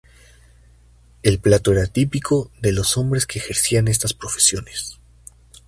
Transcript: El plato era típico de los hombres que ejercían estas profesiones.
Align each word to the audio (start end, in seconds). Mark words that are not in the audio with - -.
El 1.21 1.37
plato 1.39 1.71
era 1.73 1.85
típico 1.85 2.49
de 2.59 2.71
los 2.71 2.97
hombres 2.97 3.27
que 3.27 3.37
ejercían 3.37 3.87
estas 3.87 4.15
profesiones. 4.15 4.99